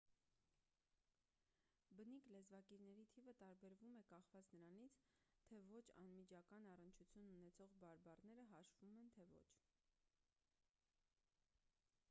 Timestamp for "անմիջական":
6.05-6.65